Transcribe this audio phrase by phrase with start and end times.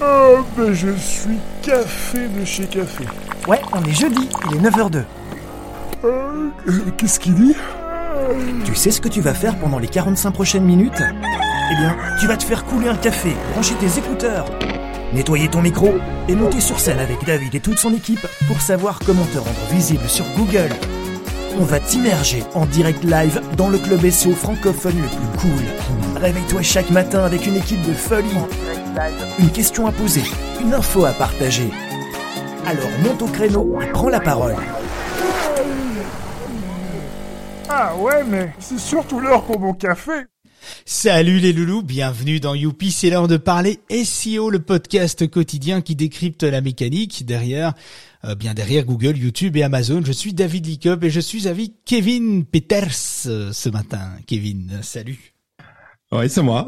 [0.00, 3.04] Oh, ben je suis café de chez café.
[3.48, 5.02] Ouais, on est jeudi, il est 9h02.
[6.04, 6.50] Euh,
[6.96, 7.54] Qu'est-ce qu'il dit?
[8.64, 11.02] Tu sais ce que tu vas faire pendant les 45 prochaines minutes?
[11.72, 14.46] Eh bien, tu vas te faire couler un café, brancher tes écouteurs,
[15.12, 15.94] nettoyer ton micro
[16.28, 19.66] et monter sur scène avec David et toute son équipe pour savoir comment te rendre
[19.72, 20.70] visible sur Google.
[21.60, 26.20] On va t'immerger en direct live dans le club SEO francophone le plus cool.
[26.22, 28.28] Réveille-toi chaque matin avec une équipe de folie.
[29.40, 30.22] Une question à poser,
[30.60, 31.70] une info à partager.
[32.64, 34.54] Alors monte au créneau et prends la parole.
[37.68, 40.26] Ah ouais, mais c'est surtout l'heure pour mon café.
[40.90, 45.94] Salut les loulous, bienvenue dans Youpi, c'est l'heure de parler SEO, le podcast quotidien qui
[45.94, 47.74] décrypte la mécanique derrière,
[48.24, 50.00] euh, bien derrière Google, YouTube et Amazon.
[50.02, 54.12] Je suis David Lickup et je suis avec Kevin Peters euh, ce matin.
[54.26, 55.34] Kevin, salut.
[56.10, 56.64] Oui, c'est moi.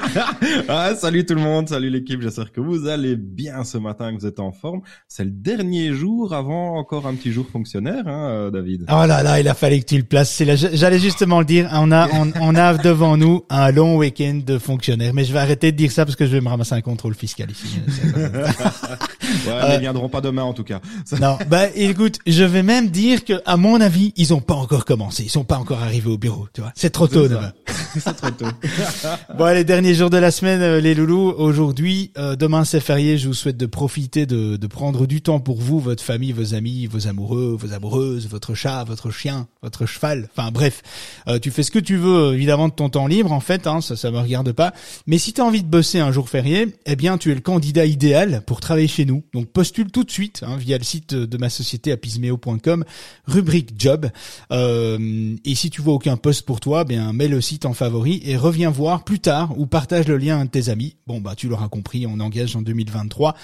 [0.68, 4.20] ah, salut tout le monde, salut l'équipe, j'espère que vous allez bien ce matin, que
[4.20, 4.82] vous êtes en forme.
[5.08, 8.84] C'est le dernier jour avant encore un petit jour fonctionnaire, hein, euh, David.
[8.90, 10.42] Oh là là, il a fallu que tu le places.
[10.74, 11.70] J'allais justement le dire.
[11.72, 15.14] On a, on, on a devant nous un long week-end de fonctionnaires.
[15.14, 17.14] Mais je vais arrêter de dire ça parce que je vais me ramasser un contrôle
[17.14, 17.80] fiscal ici.
[18.14, 20.82] ouais, mais ils viendront pas demain en tout cas.
[21.18, 24.84] non, bah écoute, je vais même dire que à mon avis, ils ont pas encore
[24.84, 25.22] commencé.
[25.22, 26.46] Ils sont pas encore arrivés au bureau.
[26.52, 27.54] Tu vois, c'est trop tôt demain.
[27.98, 28.44] c'est trop tôt.
[29.38, 31.34] bon, les derniers jours de la semaine, euh, les loulous.
[31.36, 33.18] Aujourd'hui, euh, demain c'est férié.
[33.18, 36.54] Je vous souhaite de profiter, de, de prendre du temps pour vous, votre famille, vos
[36.54, 40.28] amis, vos amoureux, vos amoureuses, votre chat, votre chien, votre cheval.
[40.36, 40.82] Enfin bref,
[41.28, 43.66] euh, tu fais ce que tu veux évidemment de ton temps libre en fait.
[43.66, 44.72] Hein, ça, ça me regarde pas.
[45.06, 47.40] Mais si tu as envie de bosser un jour férié, eh bien tu es le
[47.40, 49.24] candidat idéal pour travailler chez nous.
[49.34, 52.84] Donc postule tout de suite hein, via le site de ma société apismeo.com,
[53.26, 54.10] rubrique job.
[54.52, 57.74] Euh, et si tu vois aucun poste pour toi, eh bien mets le site en
[57.74, 60.96] favori et reviens voir plus tard ou partage le lien à tes amis.
[61.06, 63.34] Bon bah tu l'auras compris, on engage en 2023.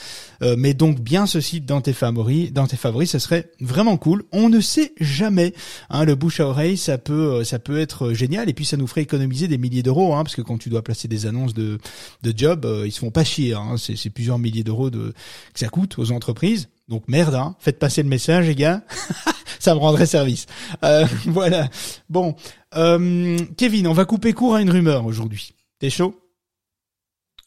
[0.42, 3.98] Euh, mais donc bien ce site dans tes favoris, dans tes favoris, ça serait vraiment
[3.98, 4.24] cool.
[4.32, 5.52] On ne sait jamais.
[5.90, 8.76] Hein, le bouche à oreille, ça peut, euh, ça peut être génial et puis ça
[8.76, 11.54] nous ferait économiser des milliers d'euros, hein, parce que quand tu dois placer des annonces
[11.54, 11.78] de
[12.22, 13.52] de job, euh, ils se font pas chier.
[13.52, 15.12] Hein, c'est, c'est plusieurs milliers d'euros de
[15.52, 16.68] que ça coûte aux entreprises.
[16.92, 18.82] Donc merde, hein, faites passer le message, les gars.
[19.58, 20.44] ça me rendrait service.
[20.84, 21.70] Euh, voilà.
[22.10, 22.36] Bon,
[22.76, 25.54] euh, Kevin, on va couper court à une rumeur aujourd'hui.
[25.78, 26.14] T'es chaud?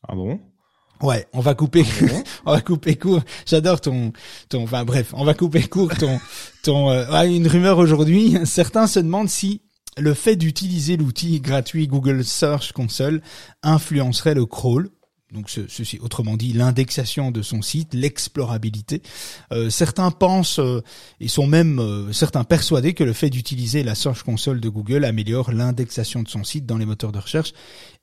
[0.08, 0.40] Ah bon?
[1.04, 1.86] Ouais, on va couper,
[2.48, 3.22] on va couper court.
[3.46, 4.14] J'adore ton,
[4.50, 6.20] ton, enfin bref, on va couper court ton,
[6.64, 8.36] ton, euh, ah, une rumeur aujourd'hui.
[8.46, 9.62] Certains se demandent si
[9.96, 13.22] le fait d'utiliser l'outil gratuit Google Search Console
[13.62, 14.90] influencerait le crawl.
[15.34, 19.02] Donc ceci, autrement dit, l'indexation de son site, l'explorabilité.
[19.52, 20.84] Euh, certains pensent euh,
[21.20, 25.04] et sont même euh, certains persuadés que le fait d'utiliser la Search Console de Google
[25.04, 27.54] améliore l'indexation de son site dans les moteurs de recherche.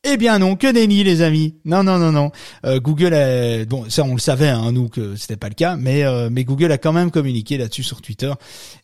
[0.04, 1.54] Eh bien non, que nenni les amis.
[1.64, 2.32] Non non non non.
[2.64, 5.76] Euh, Google a, bon ça on le savait hein, nous que c'était pas le cas,
[5.76, 8.32] mais euh, mais Google a quand même communiqué là-dessus sur Twitter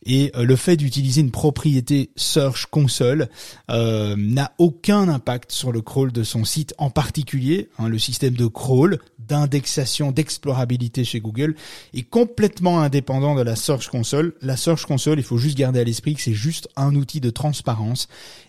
[0.06, 3.28] et euh, le fait d'utiliser une propriété Search Console
[3.69, 7.69] n'a aucun impact sur le crawl de son site en particulier.
[7.81, 11.55] Hein, le système de crawl, d'indexation, d'explorabilité chez Google
[11.94, 14.34] est complètement indépendant de la Search Console.
[14.41, 17.31] La Search Console, il faut juste garder à l'esprit que c'est juste un outil de
[17.31, 18.09] transparence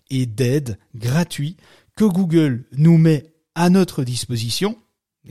[0.09, 1.57] et d'aide gratuit
[1.95, 4.77] que Google nous met à notre disposition,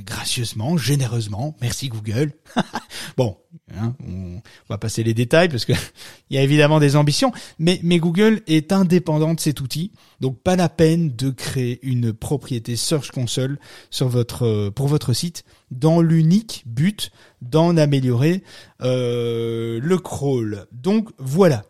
[0.03, 2.33] gracieusement, généreusement, merci Google.
[3.17, 3.37] bon,
[3.75, 5.73] hein, on va passer les détails parce que
[6.31, 10.57] il y a évidemment des ambitions, mais, Google est indépendant de cet outil, donc pas
[10.57, 13.59] la peine de créer une propriété Search Console
[13.91, 17.11] sur votre pour votre site dans l'unique but
[17.43, 18.43] d'en améliorer
[18.83, 20.67] euh, le crawl.
[20.73, 21.65] Donc voilà.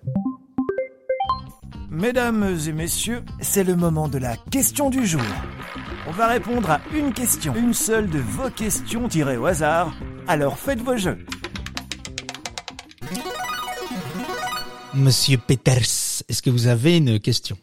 [1.90, 5.22] Mesdames et messieurs, c'est le moment de la question du jour.
[6.08, 9.94] On va répondre à une question, une seule de vos questions tirées au hasard.
[10.26, 11.18] Alors faites vos jeux.
[14.94, 17.58] Monsieur Peters, est-ce que vous avez une question?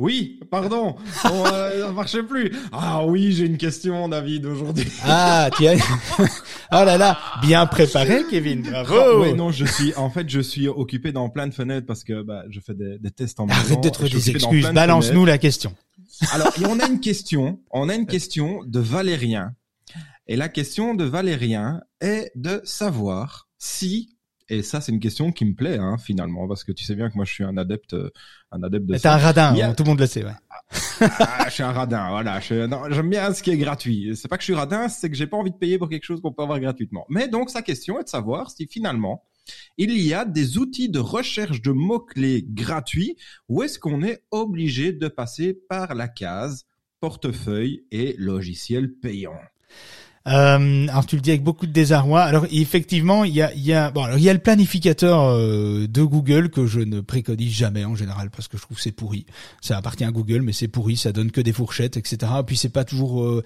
[0.00, 2.50] Oui, pardon, bon, euh, ça marchait plus.
[2.72, 4.90] Ah oui, j'ai une question, David, aujourd'hui.
[5.04, 5.76] Ah, tiens.
[6.18, 6.24] oh
[6.72, 8.62] là là, bien préparé, Kevin.
[8.62, 8.94] Bravo.
[8.98, 12.02] Ah, oui, non, je suis, en fait, je suis occupé dans plein de fenêtres parce
[12.02, 13.60] que bah, je fais des, des tests en maison.
[13.60, 14.70] Arrête d'être des excuses.
[14.72, 15.74] Balance-nous la question.
[16.32, 17.60] Alors, et on a une question.
[17.70, 19.52] On a une question de Valérien.
[20.26, 24.16] Et la question de Valérien est de savoir si
[24.50, 27.08] et ça, c'est une question qui me plaît hein, finalement, parce que tu sais bien
[27.08, 27.96] que moi, je suis un adepte,
[28.50, 28.98] un adepte de.
[28.98, 29.74] T'es un radin, a...
[29.74, 30.32] tout le monde le sait, ouais.
[31.00, 32.40] ah, je suis un radin, voilà.
[32.40, 34.16] J'aime bien ce qui est gratuit.
[34.16, 36.04] C'est pas que je suis radin, c'est que j'ai pas envie de payer pour quelque
[36.04, 37.06] chose qu'on peut avoir gratuitement.
[37.08, 39.24] Mais donc, sa question est de savoir si finalement
[39.78, 43.16] il y a des outils de recherche de mots-clés gratuits
[43.48, 46.66] ou est-ce qu'on est obligé de passer par la case
[47.00, 49.40] portefeuille et logiciels payants.
[50.28, 52.22] Euh, alors tu le dis avec beaucoup de désarroi.
[52.22, 55.22] Alors effectivement, il y a, il y a, bon, alors il y a le planificateur
[55.22, 58.92] euh, de Google que je ne préconise jamais en général parce que je trouve c'est
[58.92, 59.24] pourri.
[59.62, 62.32] Ça appartient à Google, mais c'est pourri, ça donne que des fourchettes, etc.
[62.46, 63.42] Puis c'est pas toujours, euh,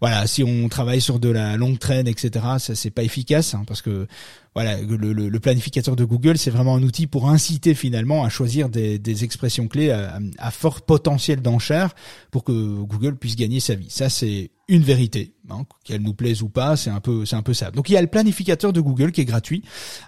[0.00, 2.44] voilà, si on travaille sur de la longue traîne, etc.
[2.58, 4.06] Ça c'est pas efficace hein, parce que
[4.54, 8.28] voilà, le, le, le, planificateur de Google, c'est vraiment un outil pour inciter finalement à
[8.28, 11.94] choisir des, des expressions clés à, à, fort potentiel d'enchère
[12.32, 13.90] pour que Google puisse gagner sa vie.
[13.90, 17.42] Ça, c'est une vérité, hein, qu'elle nous plaise ou pas, c'est un peu, c'est un
[17.42, 17.72] peu ça.
[17.72, 19.62] Donc il y a le planificateur de Google qui est gratuit,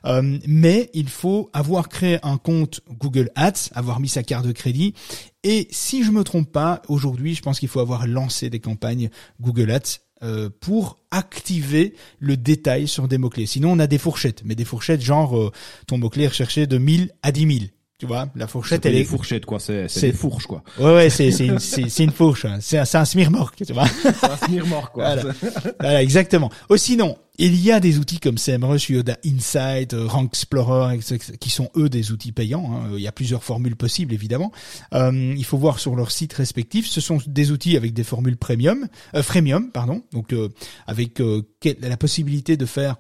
[0.04, 4.52] euh, mais il faut avoir créé un compte Google Ads, avoir mis sa carte de
[4.52, 4.94] crédit,
[5.42, 9.10] et si je me trompe pas, aujourd'hui, je pense qu'il faut avoir lancé des campagnes
[9.40, 13.46] Google Ads euh, pour activer le détail sur des mots-clés.
[13.46, 15.50] Sinon, on a des fourchettes, mais des fourchettes genre euh,
[15.88, 17.70] ton mot-clé recherché de 1000 à 10 000.
[18.02, 18.98] Tu vois, la fourchette, elle est.
[18.98, 19.60] Des fourchettes, quoi.
[19.60, 20.64] C'est, c'est des fourches, quoi.
[20.76, 22.44] Ouais, ouais, c'est, c'est une, c'est, une fourche.
[22.44, 22.58] Hein.
[22.60, 23.86] C'est un, c'est un smirmorque, tu vois.
[23.86, 25.14] C'est un smirmorque, quoi.
[25.14, 25.34] Voilà.
[25.78, 26.02] voilà.
[26.02, 26.50] exactement.
[26.68, 30.98] Oh, sinon, il y a des outils comme SEMrush, Yoda Insight, euh, Rank Explorer,
[31.38, 32.72] qui sont eux des outils payants.
[32.72, 32.90] Hein.
[32.94, 34.50] Il y a plusieurs formules possibles, évidemment.
[34.94, 36.88] Euh, il faut voir sur leur site respectif.
[36.88, 40.02] Ce sont des outils avec des formules premium, euh, freemium, pardon.
[40.12, 40.48] Donc, euh,
[40.88, 41.42] avec euh,
[41.80, 42.96] la possibilité de faire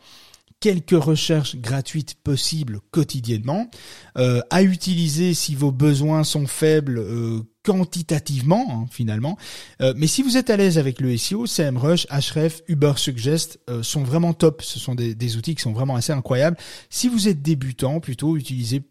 [0.62, 3.68] quelques recherches gratuites possibles quotidiennement,
[4.16, 9.36] euh, à utiliser si vos besoins sont faibles euh, quantitativement hein, finalement.
[9.80, 13.82] Euh, mais si vous êtes à l'aise avec le SEO, SEMrush, Ahref, Uber Suggest euh,
[13.82, 14.62] sont vraiment top.
[14.62, 16.56] Ce sont des, des, outils qui sont vraiment assez incroyables.
[16.90, 18.82] Si vous êtes débutant, plutôt utilisez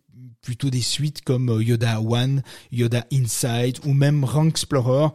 [0.42, 2.42] plutôt des suites comme euh, Yoda One,
[2.72, 5.08] Yoda Insight ou même Rank Explorer,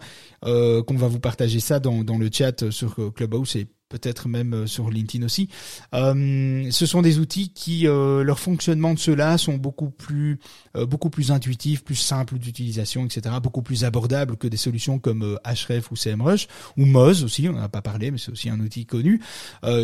[0.44, 4.54] euh, qu'on va vous partager ça dans, dans le chat sur Clubhouse et peut-être même
[4.54, 5.48] euh, sur LinkedIn aussi.
[5.94, 10.38] Euh, ce sont des outils qui, euh, leur fonctionnement de ceux-là sont beaucoup plus,
[10.74, 15.90] beaucoup plus intuitifs, plus simples d'utilisation, etc., beaucoup plus abordables que des solutions comme Href
[15.90, 17.48] ou CMrush ou Moz aussi.
[17.48, 19.20] On n'en a pas parlé, mais c'est aussi un outil connu.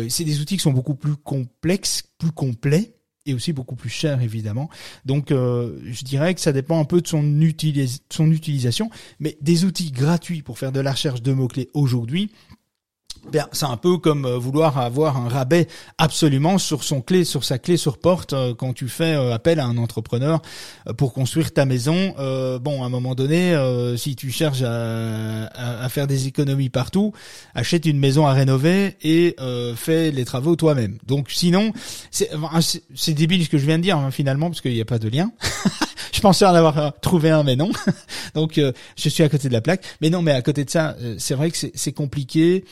[0.09, 2.95] C'est des outils qui sont beaucoup plus complexes, plus complets
[3.25, 4.69] et aussi beaucoup plus chers évidemment.
[5.05, 8.89] Donc je dirais que ça dépend un peu de son, utilis son utilisation,
[9.19, 12.31] mais des outils gratuits pour faire de la recherche de mots-clés aujourd'hui,
[13.51, 15.67] c'est un peu comme euh, vouloir avoir un rabais
[15.97, 19.59] absolument sur son clé, sur sa clé sur porte euh, quand tu fais euh, appel
[19.59, 20.41] à un entrepreneur
[20.97, 22.13] pour construire ta maison.
[22.61, 23.55] bon, à un moment donné,
[23.97, 27.13] si tu cherches à, à, à, faire des économies partout,
[27.55, 29.35] achète une maison à rénover et
[29.75, 30.97] fais les travaux toi-même.
[31.05, 31.71] Donc, sinon,
[32.11, 34.99] c'est débile ce que je viens de dire hein, finalement parce qu'il n'y a pas
[34.99, 35.31] de lien.
[36.11, 37.71] je pensais en avoir trouvé un, mais non.
[38.33, 38.59] Donc,
[38.97, 39.83] je suis à côté de la plaque.
[40.01, 42.65] Mais non, mais à côté de ça, c'est vrai que c'est compliqué.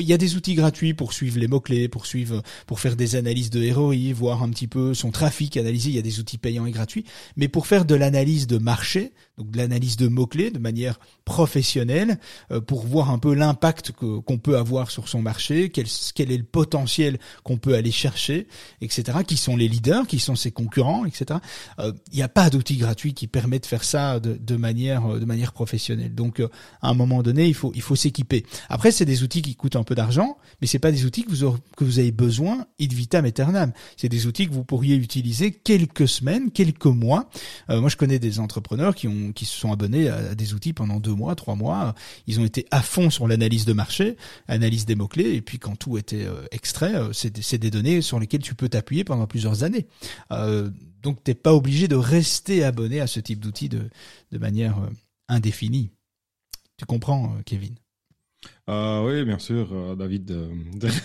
[0.00, 3.16] Il y a des outils gratuits pour suivre les mots-clés, pour suivre, pour faire des
[3.16, 5.90] analyses de ROI, voir un petit peu son trafic analysé.
[5.90, 7.04] Il y a des outils payants et gratuits.
[7.36, 12.18] Mais pour faire de l'analyse de marché, donc de l'analyse de mots-clés de manière professionnelle,
[12.50, 16.42] euh, pour voir un peu l'impact qu'on peut avoir sur son marché, quel, est le
[16.42, 18.48] potentiel qu'on peut aller chercher,
[18.80, 19.18] etc.
[19.26, 21.40] Qui sont les leaders, qui sont ses concurrents, etc.
[21.78, 25.24] Euh, il n'y a pas d'outils gratuits qui permettent de faire ça de, manière, de
[25.24, 26.14] manière professionnelle.
[26.14, 26.48] Donc, euh,
[26.82, 28.44] à un moment donné, il faut, il faut s'équiper.
[28.68, 31.32] Après, c'est des outils qui coûtent un peu d'argent, mais c'est pas des outils que
[31.84, 33.72] vous, avez besoin id vitam aeternam.
[33.96, 37.30] C'est des outils que vous pourriez utiliser quelques semaines, quelques mois.
[37.70, 41.14] Euh, moi, je connais des entrepreneurs qui se sont abonnés à, des outils pendant deux
[41.14, 41.94] mois, trois mois.
[42.26, 45.58] Ils ont été à fond sur l'analyse de marché, analyse des mots clés, et puis
[45.58, 49.26] quand tout était euh, extrait, euh, c'est des données sur lesquelles tu peux t'appuyer pendant
[49.26, 49.86] plusieurs années.
[50.32, 50.68] Euh,
[51.02, 53.88] donc, t'es pas obligé de rester abonné à ce type d'outils de
[54.38, 54.76] manière
[55.28, 55.90] indéfinie.
[56.76, 57.74] Tu comprends, Kevin?
[58.68, 60.30] Euh, oui, bien sûr, euh, David.
[60.30, 60.48] Euh,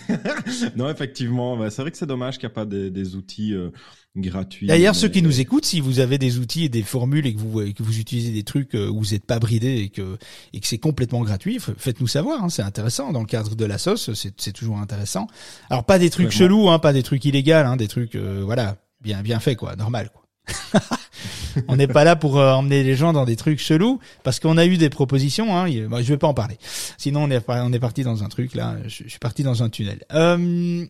[0.75, 3.53] non, effectivement, bah, c'est vrai que c'est dommage qu'il n'y a pas des, des outils
[3.53, 3.69] euh,
[4.17, 4.67] gratuits.
[4.67, 4.99] D'ailleurs, mais...
[4.99, 7.61] ceux qui nous écoutent, si vous avez des outils et des formules et que vous
[7.73, 10.17] que vous utilisez des trucs où vous n'êtes pas bridé et que
[10.51, 12.43] et que c'est complètement gratuit, faites-nous savoir.
[12.43, 15.27] Hein, c'est intéressant dans le cadre de la sauce, c'est toujours intéressant.
[15.69, 19.21] Alors pas des trucs chelous, hein, pas des trucs illégaux, hein, des trucs voilà bien
[19.21, 20.22] bien fait quoi, normal quoi.
[21.67, 24.57] on n'est pas là pour euh, emmener les gens dans des trucs chelous parce qu'on
[24.57, 25.57] a eu des propositions.
[25.57, 26.57] Hein, je vais pas en parler.
[26.97, 27.29] Sinon, on
[27.73, 28.75] est parti dans un truc là.
[28.85, 30.03] Je, je suis parti dans un tunnel.
[30.13, 30.85] Euh,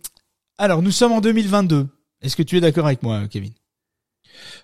[0.57, 1.87] alors, nous sommes en 2022.
[2.21, 3.51] Est-ce que tu es d'accord avec moi, Kevin?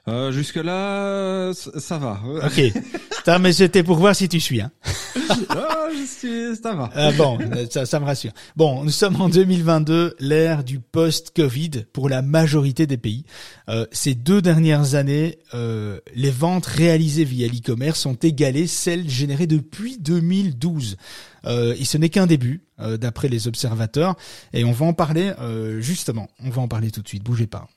[0.08, 2.20] Euh, Jusque là, ça va.
[2.46, 2.74] Ok.
[3.18, 4.62] Putain, mais c'était pour voir si tu suis.
[4.62, 4.72] Hein.
[5.50, 6.90] ah, je suis, ça va.
[6.96, 7.38] Ah, bon,
[7.70, 8.32] ça, ça me rassure.
[8.56, 13.26] Bon, nous sommes en 2022, l'ère du post-Covid pour la majorité des pays.
[13.70, 19.48] Euh, ces deux dernières années, euh, les ventes réalisées via l'e-commerce sont égalées celles générées
[19.48, 20.98] depuis 2012.
[21.46, 24.16] Euh, et ce n'est qu'un début, euh, d'après les observateurs.
[24.54, 26.30] Et on va en parler euh, justement.
[26.44, 27.24] On va en parler tout de suite.
[27.24, 27.68] Bougez pas.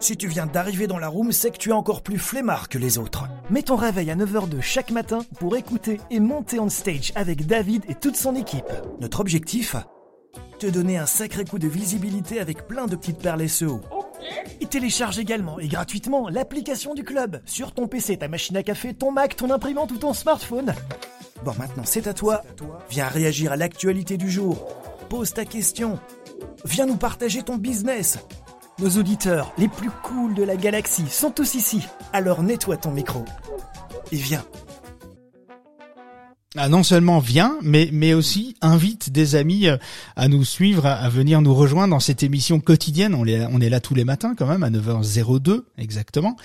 [0.00, 2.78] Si tu viens d'arriver dans la room, c'est que tu es encore plus flemmard que
[2.78, 3.24] les autres.
[3.50, 7.46] Mets ton réveil à 9h de chaque matin pour écouter et monter on stage avec
[7.46, 8.70] David et toute son équipe.
[9.00, 9.74] Notre objectif
[10.60, 13.80] Te donner un sacré coup de visibilité avec plein de petites perles SEO.
[14.60, 18.94] Et télécharge également et gratuitement l'application du club sur ton PC, ta machine à café,
[18.94, 20.74] ton Mac, ton imprimante ou ton smartphone.
[21.44, 22.42] Bon, maintenant c'est à toi.
[22.88, 24.64] Viens réagir à l'actualité du jour.
[25.08, 25.98] Pose ta question.
[26.64, 28.18] Viens nous partager ton business.
[28.80, 31.84] Nos auditeurs les plus cools de la galaxie sont tous ici.
[32.12, 33.24] Alors nettoie ton micro.
[34.12, 34.44] Et viens.
[36.60, 39.76] Ah, non seulement vient, mais mais aussi invite des amis euh,
[40.16, 43.14] à nous suivre, à, venir nous rejoindre dans cette émission quotidienne.
[43.14, 46.36] On est on est là tous les matins quand même à 9h02 exactement.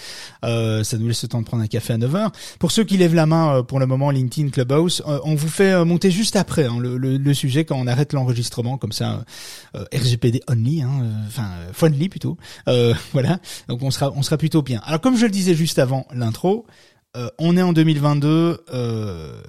[0.46, 2.30] Euh, ça nous laisse le temps de prendre un café à 9h.
[2.60, 5.48] Pour ceux qui lèvent la main euh, pour le moment, LinkedIn Clubhouse, euh, on vous
[5.48, 9.26] fait monter juste après hein, le, le, le sujet quand on arrête l'enregistrement comme ça
[9.74, 10.92] euh, RGPD only, hein,
[11.26, 12.38] enfin friendly plutôt.
[13.14, 14.80] voilà, donc on sera on sera plutôt bien.
[14.86, 16.68] Alors comme je le disais juste avant l'intro.
[17.16, 19.40] Euh, on est en 2022, euh,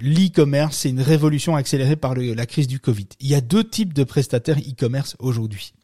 [0.00, 3.06] l'e-commerce, c'est une révolution accélérée par la crise du Covid.
[3.20, 5.74] Il y a deux types de prestataires e-commerce aujourd'hui.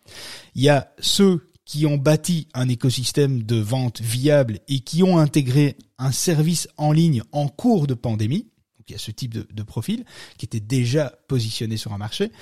[0.57, 5.19] Il y a ceux qui ont bâti un écosystème de vente viable et qui ont
[5.19, 8.49] intégré un service en ligne en cours de pandémie.
[8.79, 10.05] Donc il y a ce type de, de profil
[10.37, 12.33] qui était déjà positionné sur un marché.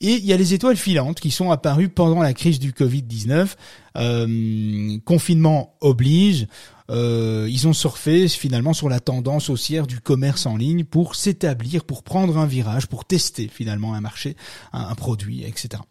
[0.00, 3.54] Et il y a les étoiles filantes qui sont apparues pendant la crise du Covid-19.
[3.98, 6.48] Euh, confinement oblige.
[6.90, 11.84] Euh, ils ont surfé finalement sur la tendance haussière du commerce en ligne pour s'établir,
[11.84, 14.36] pour prendre un virage, pour tester finalement un marché,
[14.72, 15.82] un, produit, etc.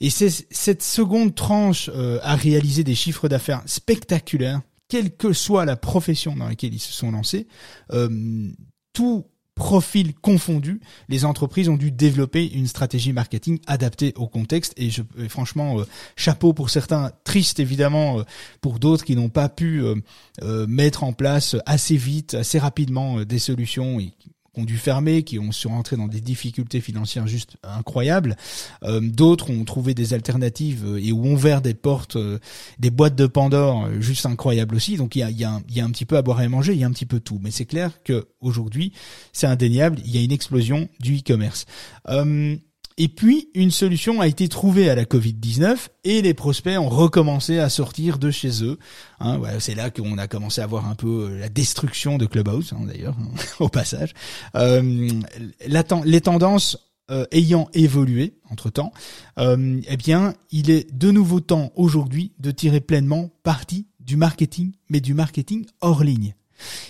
[0.00, 5.64] Et c'est cette seconde tranche euh, a réalisé des chiffres d'affaires spectaculaires, quelle que soit
[5.64, 7.46] la profession dans laquelle ils se sont lancés.
[7.92, 8.48] Euh,
[8.92, 9.26] tout
[9.56, 14.74] profil confondu, les entreprises ont dû développer une stratégie marketing adaptée au contexte.
[14.76, 15.84] Et, je, franchement, euh,
[16.14, 18.22] chapeau pour certains, triste évidemment euh,
[18.60, 23.38] pour d'autres qui n'ont pas pu euh, mettre en place assez vite, assez rapidement des
[23.38, 23.98] solutions
[24.56, 28.36] ont dû fermer, qui ont sont rentrés dans des difficultés financières juste incroyables.
[28.82, 32.38] Euh, D'autres ont trouvé des alternatives euh, et ont ouvert des portes, euh,
[32.78, 34.96] des boîtes de Pandore juste incroyables aussi.
[34.96, 36.48] Donc il y a, y, a y a un petit peu à boire et à
[36.48, 37.38] manger, il y a un petit peu tout.
[37.42, 38.92] Mais c'est clair que aujourd'hui,
[39.32, 41.66] c'est indéniable, il y a une explosion du e-commerce.
[42.98, 47.58] Et puis, une solution a été trouvée à la Covid-19 et les prospects ont recommencé
[47.58, 48.78] à sortir de chez eux.
[49.20, 52.86] Hein, c'est là qu'on a commencé à voir un peu la destruction de Clubhouse, hein,
[52.86, 53.16] d'ailleurs,
[53.60, 54.14] au passage.
[54.54, 55.10] Euh,
[55.66, 56.78] les tendances
[57.10, 58.92] euh, ayant évolué entre temps,
[59.38, 64.72] euh, eh bien, il est de nouveau temps aujourd'hui de tirer pleinement parti du marketing,
[64.88, 66.34] mais du marketing hors ligne.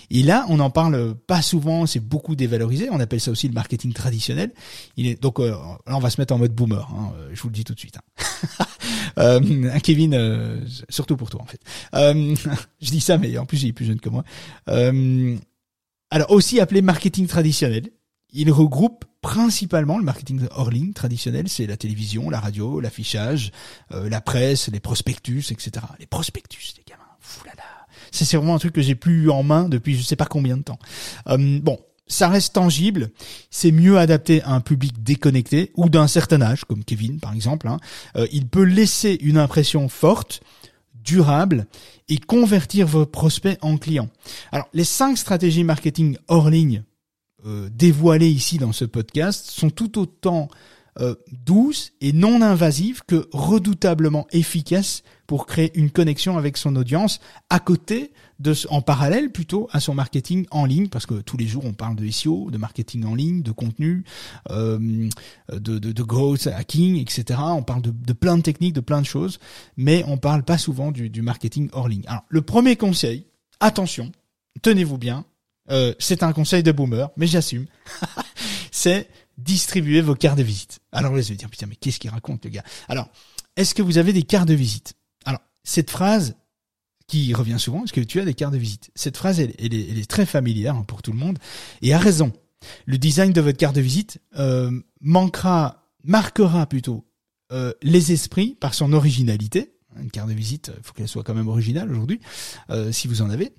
[0.09, 2.89] Et là, on n'en parle pas souvent, c'est beaucoup dévalorisé.
[2.91, 4.51] On appelle ça aussi le marketing traditionnel.
[4.95, 6.87] Il est donc euh, là, on va se mettre en mode boomer.
[6.91, 7.97] Hein, euh, je vous le dis tout de suite.
[7.97, 8.65] Hein.
[9.19, 11.59] euh, Kevin, euh, surtout pour toi en fait.
[11.95, 12.35] Euh,
[12.81, 14.23] je dis ça, mais en plus il est plus jeune que moi.
[14.69, 15.35] Euh,
[16.09, 17.89] alors aussi appelé marketing traditionnel.
[18.33, 23.51] Il regroupe principalement le marketing hors ligne traditionnel, c'est la télévision, la radio, l'affichage,
[23.89, 25.85] la presse, les prospectus, etc.
[25.99, 27.03] Les prospectus, les gamins.
[27.19, 27.76] Foulala.
[28.25, 30.57] C'est vraiment un truc que j'ai plus eu en main depuis je sais pas combien
[30.57, 30.79] de temps.
[31.27, 33.11] Euh, bon, ça reste tangible,
[33.51, 37.67] c'est mieux adapté à un public déconnecté ou d'un certain âge, comme Kevin par exemple.
[37.67, 37.79] Hein.
[38.15, 40.41] Euh, il peut laisser une impression forte,
[41.03, 41.67] durable
[42.09, 44.09] et convertir vos prospects en clients.
[44.51, 46.83] Alors, les cinq stratégies marketing hors ligne
[47.45, 50.49] euh, dévoilées ici dans ce podcast sont tout autant
[50.99, 57.19] euh, douces et non invasives que redoutablement efficaces pour créer une connexion avec son audience
[57.49, 61.45] à côté de, en parallèle plutôt à son marketing en ligne parce que tous les
[61.45, 64.05] jours on parle de SEO, de marketing en ligne, de contenu,
[64.49, 65.09] euh,
[65.51, 67.39] de, de, de growth hacking, etc.
[67.43, 69.39] On parle de, de, plein de techniques, de plein de choses,
[69.75, 72.03] mais on parle pas souvent du, du marketing hors ligne.
[72.07, 73.27] Alors le premier conseil,
[73.59, 74.11] attention,
[74.61, 75.25] tenez-vous bien,
[75.69, 77.65] euh, c'est un conseil de boomer, mais j'assume,
[78.71, 80.79] c'est distribuer vos cartes de visite.
[80.91, 82.63] Alors vous allez dire putain mais qu'est-ce qu'il raconte le gars?
[82.87, 83.09] Alors
[83.55, 84.93] est-ce que vous avez des cartes de visite?
[85.67, 86.37] Cette phrase
[87.07, 88.89] qui revient souvent, est-ce que tu as des cartes de visite?
[88.95, 91.37] Cette phrase, elle, est, elle, est, très familière pour tout le monde
[91.81, 92.31] et a raison.
[92.85, 97.05] Le design de votre carte de visite euh, manquera, marquera plutôt
[97.51, 99.73] euh, les esprits par son originalité.
[99.99, 102.21] Une carte de visite, il faut qu'elle soit quand même originale aujourd'hui,
[102.69, 103.53] euh, si vous en avez.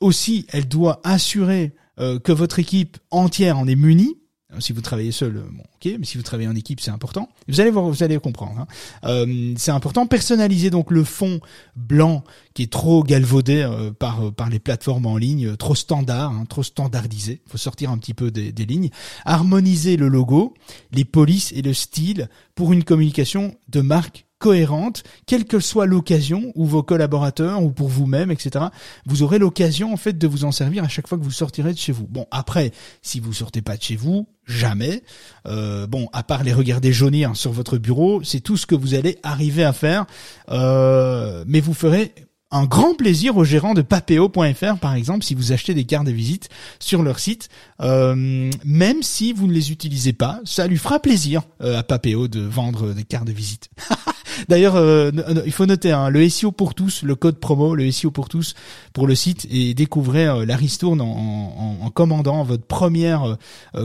[0.00, 4.18] Aussi, elle doit assurer euh, que votre équipe entière en est munie
[4.60, 7.28] si vous travaillez seul, bon, ok, mais si vous travaillez en équipe, c'est important.
[7.48, 8.60] Vous allez voir, vous allez comprendre.
[8.60, 8.66] Hein.
[9.04, 10.06] Euh, c'est important.
[10.06, 11.40] Personnaliser donc le fond
[11.76, 16.32] blanc qui est trop galvaudé euh, par par les plateformes en ligne, euh, trop standard,
[16.32, 17.40] hein, trop standardisé.
[17.46, 18.90] Il faut sortir un petit peu des, des, lignes.
[19.24, 20.54] Harmoniser le logo,
[20.92, 26.52] les polices et le style pour une communication de marque cohérente, quelle que soit l'occasion,
[26.54, 28.66] ou vos collaborateurs, ou pour vous-même, etc.
[29.06, 31.72] Vous aurez l'occasion en fait de vous en servir à chaque fois que vous sortirez
[31.72, 32.06] de chez vous.
[32.06, 32.70] Bon, après,
[33.00, 35.02] si vous sortez pas de chez vous, jamais.
[35.46, 38.92] Euh, bon, à part les regarder jaunir sur votre bureau, c'est tout ce que vous
[38.92, 40.04] allez arriver à faire.
[40.50, 42.12] Euh, mais vous ferez
[42.50, 46.12] un grand plaisir aux gérants de papeo.fr par exemple si vous achetez des cartes de
[46.12, 47.48] visite sur leur site
[47.80, 52.42] euh, même si vous ne les utilisez pas ça lui fera plaisir à Papeo de
[52.42, 53.70] vendre des cartes de visite
[54.48, 55.10] d'ailleurs euh,
[55.46, 58.54] il faut noter hein, le SEO pour tous le code promo le SEO pour tous
[58.92, 63.36] pour le site et découvrez la ristourne en, commandant votre première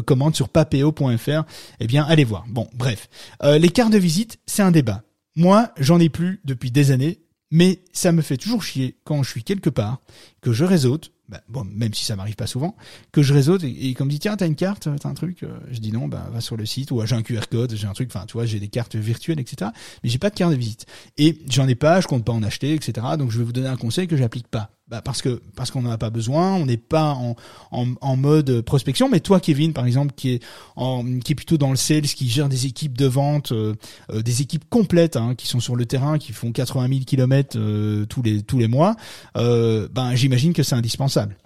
[0.05, 1.43] commande sur papeo.fr
[1.79, 2.45] eh bien allez voir.
[2.49, 3.09] Bon bref.
[3.43, 5.03] Les cartes de visite c'est un débat.
[5.35, 7.19] Moi, j'en ai plus depuis des années.
[7.51, 10.01] Mais ça me fait toujours chier quand je suis quelque part,
[10.41, 12.75] que je réseaute, bah, bon, même si ça m'arrive pas souvent,
[13.11, 15.59] que je réseaute et, qu'on me dit tiens t'as une carte, t'as un truc, euh,
[15.71, 17.93] je dis non, bah va sur le site ou j'ai un QR code, j'ai un
[17.93, 19.69] truc, enfin tu vois j'ai des cartes virtuelles etc.
[20.03, 22.41] Mais j'ai pas de carte de visite et j'en ai pas, je compte pas en
[22.41, 23.05] acheter etc.
[23.17, 25.83] Donc je vais vous donner un conseil que j'applique pas bah parce que parce qu'on
[25.83, 27.35] n'en a pas besoin, on n'est pas en,
[27.71, 29.07] en, en, mode prospection.
[29.07, 30.43] Mais toi, Kevin, par exemple, qui est
[30.75, 33.75] en, qui est plutôt dans le sales, qui gère des équipes de vente, euh,
[34.11, 37.57] euh, des équipes complètes, hein, qui sont sur le terrain, qui font 80 000 kilomètres
[37.59, 38.95] euh, tous les tous les mois,
[39.35, 41.37] ben j'imagine que c'est indispensable.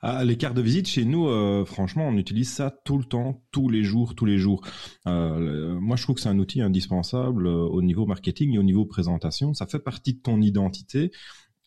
[0.00, 1.26] Ah, les cartes de visite chez nous,
[1.64, 4.62] franchement, on utilise ça tout le temps, tous les jours, tous les jours.
[5.06, 9.54] moi, je trouve que c'est un outil indispensable au niveau marketing et au niveau présentation.
[9.54, 11.10] Ça fait partie de ton identité.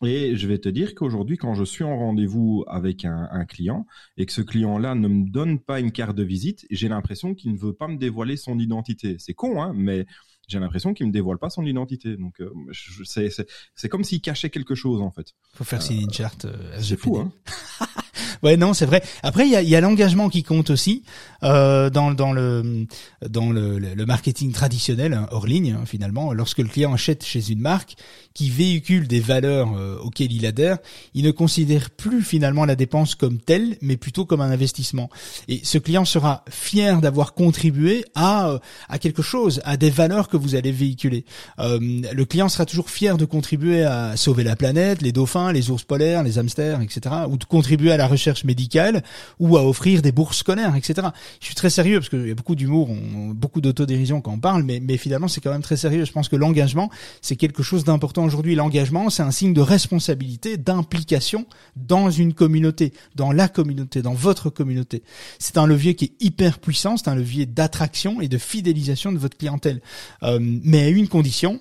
[0.04, 3.86] Et je vais te dire qu'aujourd'hui, quand je suis en rendez-vous avec un, client
[4.16, 7.52] et que ce client-là ne me donne pas une carte de visite, j'ai l'impression qu'il
[7.52, 9.16] ne veut pas me dévoiler son identité.
[9.18, 10.06] C'est con, hein, mais
[10.48, 12.16] j'ai l'impression qu'il me dévoile pas son identité.
[12.16, 15.32] Donc, euh, c'est comme s'il cachait quelque chose en fait.
[15.54, 16.44] Faut faire signer une charte.
[16.44, 17.32] Euh, c'est fou, hein.
[18.42, 19.02] ouais, non, c'est vrai.
[19.22, 21.02] Après, il y a, y a l'engagement qui compte aussi
[21.42, 22.86] euh, dans, dans le
[23.28, 25.76] dans le, le marketing traditionnel hein, hors ligne.
[25.78, 27.96] Hein, finalement, lorsque le client achète chez une marque
[28.34, 30.78] qui véhicule des valeurs euh, auxquelles il adhère,
[31.14, 35.08] il ne considère plus finalement la dépense comme telle, mais plutôt comme un investissement.
[35.48, 40.28] Et ce client sera fier d'avoir contribué à euh, à quelque chose, à des valeurs
[40.28, 41.24] que vous allez véhiculer.
[41.58, 45.70] Euh, le client sera toujours fier de contribuer à sauver la planète, les dauphins, les
[45.70, 49.02] ours polaires, les hamsters, etc., ou de contribuer à la recherche médicale
[49.38, 51.08] ou à offrir des bourses scolaires, etc.
[51.40, 52.88] Je suis très sérieux parce qu'il y a beaucoup d'humour,
[53.34, 56.04] beaucoup d'autodérision quand on parle, mais, mais finalement c'est quand même très sérieux.
[56.04, 58.54] Je pense que l'engagement, c'est quelque chose d'important aujourd'hui.
[58.54, 64.50] L'engagement, c'est un signe de responsabilité, d'implication dans une communauté, dans la communauté, dans votre
[64.50, 65.02] communauté.
[65.38, 69.18] C'est un levier qui est hyper puissant, c'est un levier d'attraction et de fidélisation de
[69.18, 69.80] votre clientèle.
[70.22, 71.60] Euh, mais à une condition,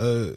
[0.00, 0.34] euh,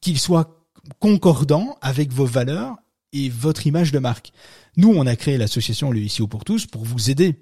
[0.00, 0.60] qu'il soit
[1.00, 2.76] concordant avec vos valeurs
[3.14, 4.32] et votre image de marque.
[4.76, 7.36] Nous, on a créé l'association Le ICO pour tous pour vous aider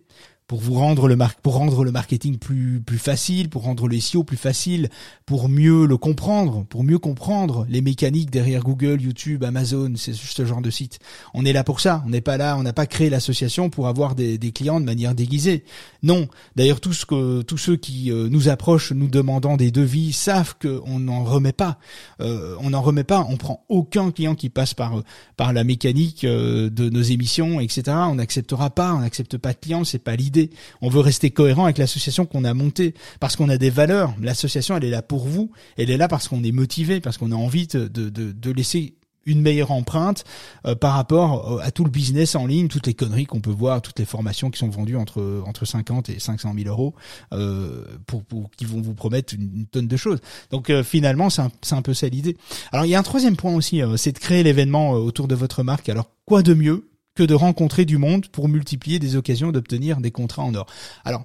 [0.53, 3.99] pour vous rendre le mar pour rendre le marketing plus plus facile, pour rendre le
[3.99, 4.91] SEO plus facile,
[5.25, 10.45] pour mieux le comprendre, pour mieux comprendre les mécaniques derrière Google, YouTube, Amazon, c'est ce
[10.45, 10.99] genre de site.
[11.33, 12.03] On est là pour ça.
[12.05, 14.85] On n'est pas là, on n'a pas créé l'association pour avoir des, des, clients de
[14.85, 15.65] manière déguisée.
[16.03, 16.29] Non.
[16.55, 20.57] D'ailleurs, tout ce que tous ceux qui euh, nous approchent, nous demandant des devis, savent
[20.61, 21.79] qu'on n'en remet pas.
[22.21, 23.25] Euh, on n'en remet pas.
[23.31, 25.03] On prend aucun client qui passe par
[25.39, 27.97] par la mécanique euh, de nos émissions, etc.
[28.11, 28.93] On n'acceptera pas.
[28.93, 29.85] On n'accepte pas de clients.
[29.85, 30.42] C'est pas l'idée
[30.81, 34.15] on veut rester cohérent avec l'association qu'on a montée parce qu'on a des valeurs.
[34.21, 35.51] L'association, elle est là pour vous.
[35.77, 39.71] Elle est là parce qu'on est motivé, parce qu'on a envie de, laisser une meilleure
[39.71, 40.25] empreinte
[40.67, 43.81] euh, par rapport à tout le business en ligne, toutes les conneries qu'on peut voir,
[43.81, 46.93] toutes les formations qui sont vendues entre entre 50 et 500 000 euros
[47.33, 48.25] euh, pour,
[48.57, 50.19] qui vont vous promettre une, tonne de choses.
[50.51, 52.37] Donc euh, finalement, c'est un, un peu ça l'idée.
[52.73, 55.63] Alors il y a un troisième point aussi, c'est de créer l'événement autour de votre
[55.63, 55.89] marque.
[55.89, 60.11] Alors quoi de mieux que de rencontrer du monde pour multiplier des occasions d'obtenir des
[60.11, 60.67] contrats en or.
[61.05, 61.25] Alors,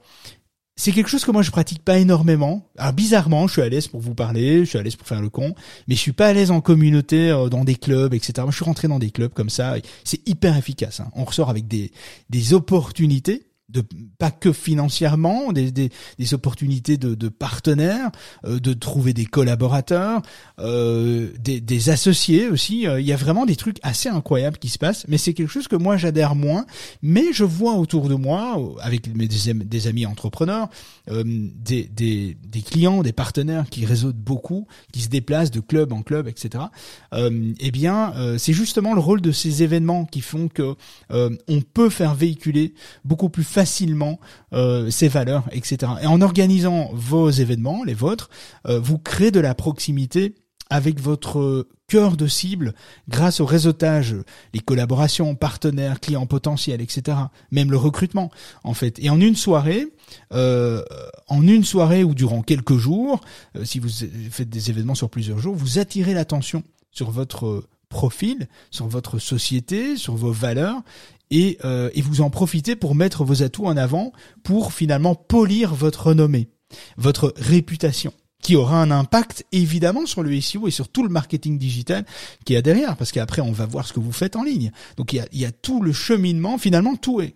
[0.75, 2.69] c'est quelque chose que moi je pratique pas énormément.
[2.77, 5.21] Alors bizarrement, je suis à l'aise pour vous parler, je suis à l'aise pour faire
[5.21, 5.55] le con,
[5.87, 8.33] mais je suis pas à l'aise en communauté, euh, dans des clubs, etc.
[8.39, 10.99] Moi, je suis rentré dans des clubs comme ça, c'est hyper efficace.
[10.99, 11.09] Hein.
[11.15, 11.91] On ressort avec des
[12.29, 13.83] des opportunités de
[14.17, 18.11] pas que financièrement, des, des, des opportunités de, de partenaires,
[18.45, 20.21] euh, de trouver des collaborateurs,
[20.59, 22.87] euh, des, des, associés aussi.
[22.87, 25.51] Euh, il y a vraiment des trucs assez incroyables qui se passent, mais c'est quelque
[25.51, 26.65] chose que moi j'adhère moins.
[27.01, 30.69] Mais je vois autour de moi, avec mes, des, amis entrepreneurs,
[31.07, 36.03] des, des, des, clients, des partenaires qui réseautent beaucoup, qui se déplacent de club en
[36.03, 36.65] club, etc.
[37.13, 40.75] eh bien, c'est justement le rôle de ces événements qui font que
[41.09, 42.73] on peut faire véhiculer
[43.05, 44.19] beaucoup plus facilement
[44.53, 45.91] euh, ces valeurs, etc.
[46.03, 48.29] Et en organisant vos événements, les vôtres,
[48.67, 50.35] euh, vous créez de la proximité
[50.69, 52.75] avec votre cœur de cible
[53.09, 54.15] grâce au réseautage,
[54.53, 57.17] les collaborations, partenaires, clients potentiels, etc.
[57.49, 58.29] Même le recrutement,
[58.63, 58.99] en fait.
[58.99, 59.87] Et en une soirée,
[60.33, 60.83] euh,
[61.27, 63.21] en une soirée ou durant quelques jours,
[63.63, 63.89] si vous
[64.29, 69.97] faites des événements sur plusieurs jours, vous attirez l'attention sur votre profil, sur votre société,
[69.97, 70.81] sur vos valeurs,
[71.29, 74.11] et, euh, et vous en profitez pour mettre vos atouts en avant,
[74.43, 76.49] pour finalement polir votre renommée,
[76.97, 81.57] votre réputation qui aura un impact évidemment sur le SEO et sur tout le marketing
[81.57, 82.05] digital
[82.45, 84.71] qui est derrière, parce qu'après on va voir ce que vous faites en ligne.
[84.95, 87.35] Donc il y a, il y a tout le cheminement, finalement tout est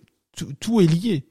[0.59, 1.25] tout, est lié.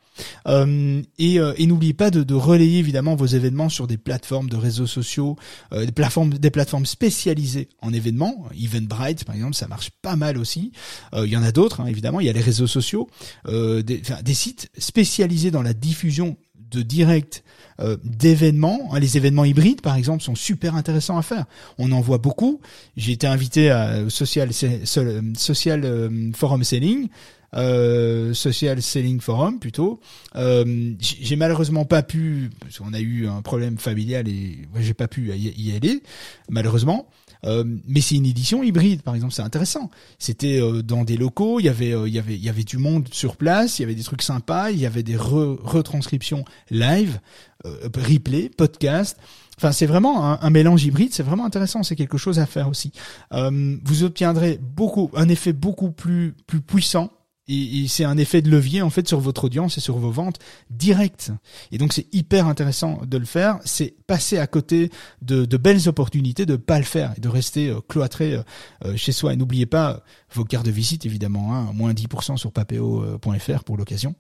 [0.46, 4.49] Euh, et, euh, et n'oubliez pas de, de, relayer évidemment vos événements sur des plateformes
[4.49, 5.37] de réseaux sociaux,
[5.73, 8.46] euh, des plateformes, des plateformes spécialisées en événements.
[8.59, 10.73] Eventbrite par exemple, ça marche pas mal aussi.
[11.14, 12.20] Euh, il y en a d'autres hein, évidemment.
[12.20, 13.09] Il y a les réseaux sociaux,
[13.46, 16.37] des, des sites spécialisés dans la diffusion
[16.70, 17.42] de direct
[17.81, 18.90] euh, d'événements.
[18.92, 21.46] Hein, les événements hybrides, par exemple, sont super intéressants à faire.
[21.79, 22.61] On en voit beaucoup.
[22.96, 27.09] J'ai été invité à Social, social euh, Forum Selling.
[27.55, 30.01] Euh, Social Selling Forum plutôt.
[30.37, 35.09] Euh, j'ai malheureusement pas pu, parce qu'on a eu un problème familial et j'ai pas
[35.09, 36.03] pu y aller
[36.49, 37.09] malheureusement.
[37.47, 39.91] Euh, mais c'est une édition hybride, par exemple, c'est intéressant.
[40.19, 42.65] C'était euh, dans des locaux, il y avait, euh, il y avait, il y avait
[42.65, 46.45] du monde sur place, il y avait des trucs sympas, il y avait des retranscriptions
[46.71, 47.21] live,
[47.65, 49.19] replay, podcast.
[49.57, 52.69] Enfin, c'est vraiment un, un, mélange hybride, c'est vraiment intéressant, c'est quelque chose à faire
[52.69, 52.93] aussi.
[53.31, 57.11] vous obtiendrez beaucoup, un effet beaucoup plus plus puissant
[57.51, 60.39] et, c'est un effet de levier en fait sur votre audience et sur vos ventes
[60.71, 61.33] directes.
[61.73, 63.59] Et donc c'est hyper intéressant de le faire.
[63.65, 64.91] C'est passer à côté
[65.23, 68.43] de, de, belles opportunités de pas le faire et de rester euh, cloîtré euh,
[68.85, 69.33] euh, chez soi.
[69.33, 74.15] Et n'oubliez pas vos cartes de visite évidemment, hein, moins 10% sur papeo.fr pour l'occasion.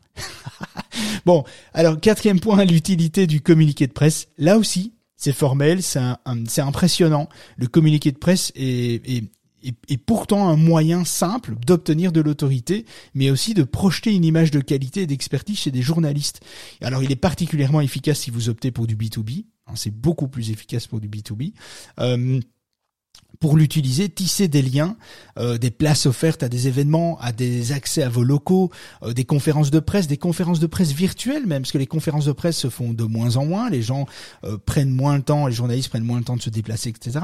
[1.26, 4.28] bon, alors quatrième point, l'utilité du communiqué de presse.
[4.38, 7.28] Là aussi, c'est formel, c'est impressionnant.
[7.56, 9.24] Le communiqué de presse est, est,
[9.62, 14.60] et, pourtant un moyen simple d'obtenir de l'autorité, mais aussi de projeter une image de
[14.60, 16.40] qualité et d'expertise chez des journalistes.
[16.80, 20.50] Alors il est particulièrement efficace si vous optez pour du B2B, hein, c'est beaucoup plus
[20.50, 21.52] efficace pour du B2B.
[22.00, 22.40] Euh,
[23.40, 24.96] pour l'utiliser, tisser des liens,
[25.38, 28.70] euh, des places offertes à des événements, à des accès à vos locaux,
[29.02, 32.26] euh, des conférences de presse, des conférences de presse virtuelles même, parce que les conférences
[32.26, 34.04] de presse se font de moins en moins, les gens
[34.44, 37.18] euh, prennent moins le temps, les journalistes prennent moins le temps de se déplacer, etc.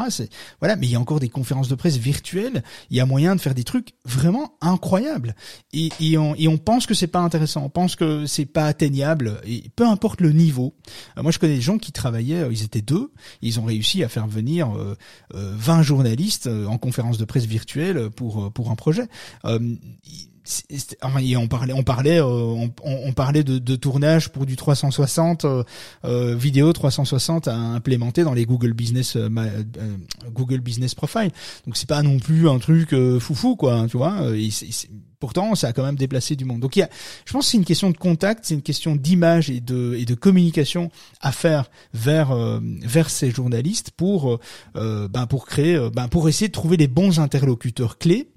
[0.61, 3.37] Voilà, mais il y a encore des conférences de presse virtuelles, il y a moyen
[3.37, 5.37] de faire des trucs vraiment incroyables.
[5.75, 8.65] Et, et, on, et on pense que c'est pas intéressant, on pense que c'est pas
[8.65, 10.75] atteignable, et peu importe le niveau.
[11.21, 14.27] moi je connais des gens qui travaillaient, ils étaient deux, ils ont réussi à faire
[14.27, 14.71] venir
[15.35, 16.06] 20 journalistes
[16.47, 19.09] euh, en conférence de presse virtuelle pour euh, pour un projet.
[19.45, 19.75] Euh,
[21.03, 25.47] on parlait, on parlait, on, parlait de, tournage pour du 360
[26.05, 29.17] vidéo 360 à implémenter dans les Google Business
[30.33, 31.31] Google Business Profile.
[31.67, 34.33] Donc c'est pas non plus un truc foufou quoi, tu vois
[35.19, 36.61] pourtant, ça a quand même déplacé du monde.
[36.61, 36.91] Donc il y a,
[37.25, 40.05] je pense que c'est une question de contact, c'est une question d'image et de, et
[40.05, 44.41] de communication à faire vers, euh, vers ces journalistes pour, euh,
[44.77, 48.29] euh, ben pour créer, ben pour essayer de trouver les bons interlocuteurs clés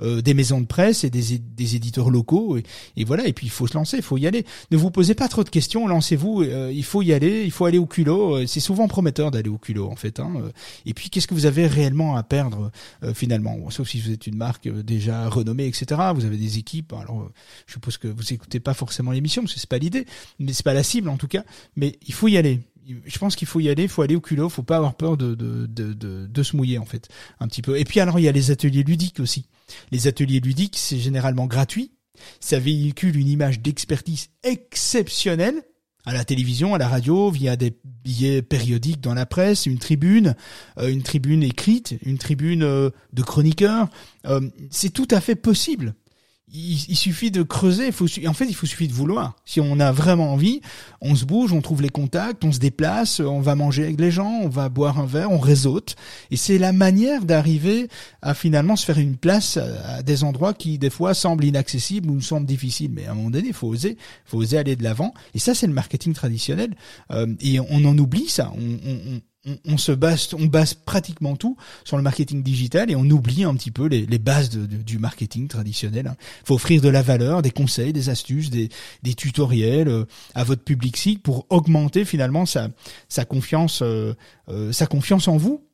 [0.00, 2.58] euh, des maisons de presse et des, des éditeurs locaux
[2.96, 4.44] et, voilà et puis il faut se lancer il faut y aller.
[4.70, 7.64] Ne vous posez pas trop de questions lancez-vous euh, il faut y aller il faut
[7.64, 10.32] aller au culot euh, c'est souvent prometteur d'aller au culot en fait hein,
[10.86, 12.70] et puis qu'est-ce que vous avez réellement à perdre
[13.14, 13.70] finalement?
[13.70, 17.28] Sauf si vous êtes une marque déjà renommée etc vous avez des équipes alors
[17.66, 20.06] je suppose que vous écoutez pas forcément l'émission parce que c'est pas l'idée
[20.38, 21.44] mais c'est pas la cible en tout cas
[21.76, 22.60] mais il faut y aller
[23.04, 25.34] je pense qu'il faut y aller, faut aller au culot, faut pas avoir peur de,
[25.34, 27.08] de, de, de, de se mouiller en fait,
[27.40, 27.78] un petit peu.
[27.78, 29.46] Et puis alors il y a les ateliers ludiques aussi.
[29.90, 31.92] Les ateliers ludiques, c'est généralement gratuit.
[32.40, 35.62] Ça véhicule une image d'expertise exceptionnelle
[36.04, 40.34] à la télévision, à la radio, via des billets périodiques dans la presse, une tribune,
[40.78, 43.88] euh, une tribune écrite, une tribune euh, de chroniqueurs.
[44.26, 44.40] Euh,
[44.70, 45.94] c'est tout à fait possible
[46.52, 47.86] il, suffit de creuser.
[47.86, 49.36] Il faut, en fait, il faut suffit de vouloir.
[49.44, 50.60] Si on a vraiment envie,
[51.00, 54.10] on se bouge, on trouve les contacts, on se déplace, on va manger avec les
[54.10, 55.96] gens, on va boire un verre, on réseaute.
[56.30, 57.88] Et c'est la manière d'arriver
[58.20, 62.14] à finalement se faire une place à des endroits qui des fois semblent inaccessibles ou
[62.14, 62.90] nous semblent difficiles.
[62.92, 65.14] Mais à un moment donné, il faut oser, faut oser aller de l'avant.
[65.34, 66.74] Et ça, c'est le marketing traditionnel.
[67.10, 68.52] Euh, et on en oublie ça.
[69.64, 73.54] On, se base, on base pratiquement tout sur le marketing digital et on oublie un
[73.54, 76.04] petit peu les, bases du marketing traditionnel.
[76.06, 76.16] Il hein.
[76.44, 78.68] faut offrir de la valeur, des conseils, des astuces, des,
[79.14, 82.68] tutoriels euh, à votre public cible pour augmenter finalement sa,
[83.08, 84.14] sa confiance, euh,
[84.48, 85.64] euh, sa confiance en vous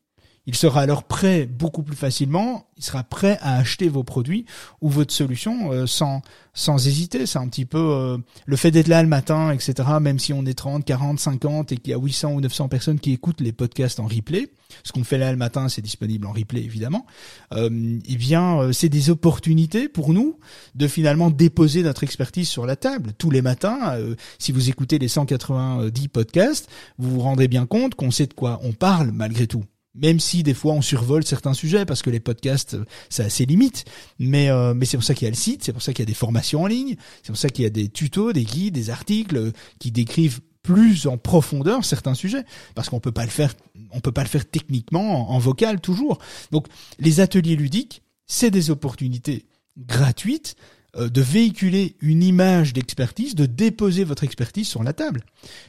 [0.49, 4.47] Il sera alors prêt beaucoup plus facilement, il sera prêt à acheter vos produits
[4.81, 6.23] ou votre solution euh, sans
[6.59, 7.27] sans hésiter.
[7.27, 9.75] C'est un petit peu euh, le fait d'être là le matin, etc.
[10.01, 12.99] Même si on est 30, 40, 50 et qu'il y a 800 ou 900 personnes
[12.99, 14.49] qui écoutent les podcasts en replay,
[14.85, 17.07] ce qu'on fait là le matin, c'est disponible en replay évidemment.
[17.53, 20.39] Euh, eh bien, euh, c'est des opportunités pour nous
[20.75, 23.99] de finalement déposer notre expertise sur la table tous les matins.
[24.39, 28.61] si vous écoutez les 190 podcasts, vous vous rendez bien compte qu'on sait de quoi
[28.65, 29.65] on parle malgré tout
[30.01, 32.77] même si des fois on survole certains sujets parce que les podcasts
[33.09, 33.85] ça a ses limites.
[34.19, 36.03] Mais euh, mais c'est pour ça qu'il y a le site c'est pour ça qu'il
[36.03, 38.45] y a des formations en ligne c'est pour ça qu'il y a des tutos des
[38.45, 42.45] guides des articles qui décrivent plus en profondeur certains sujets.
[42.75, 43.55] Parce qu'on peut pas le faire
[43.93, 46.19] on peut pas le faire techniquement en vocal toujours.
[46.51, 46.67] Donc
[46.99, 49.47] les ateliers ludiques c'est des opportunités
[49.79, 55.23] gratuites euh, de véhiculer une image d'expertise, de déposer votre expertise sur la table.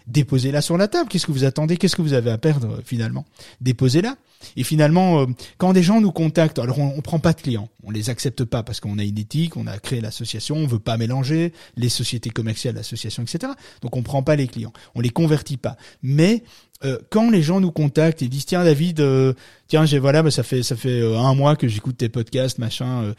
[0.08, 1.10] Déposez-la sur la table.
[1.10, 1.78] Qu'est-ce que vous attendez?
[1.78, 3.26] Qu'est-ce que vous avez à perdre euh, finalement?
[3.62, 4.16] Déposez-la.
[4.56, 5.26] Et finalement, euh,
[5.58, 8.46] quand des gens nous contactent, alors on, on prend pas de clients, on les accepte
[8.46, 11.90] pas parce qu'on a une éthique, on a créé l'association, on veut pas mélanger les
[11.90, 13.52] sociétés commerciales, l'association, etc.
[13.82, 15.76] Donc on prend pas les clients, on les convertit pas.
[16.02, 16.44] Mais
[16.86, 19.34] euh, quand les gens nous contactent et disent tiens David euh,
[19.68, 22.58] tiens j'ai voilà bah, ça fait ça fait euh, un mois que j'écoute tes podcasts
[22.58, 23.14] machin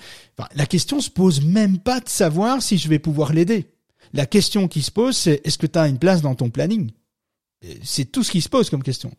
[0.55, 3.67] la question se pose même pas de savoir si je vais pouvoir l'aider.
[4.15, 6.91] La question qui se pose c'est est-ce que tu as une place dans ton planning?
[7.83, 9.13] C'est tout ce qui se pose comme question.